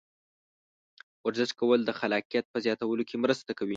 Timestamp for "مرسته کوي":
3.23-3.69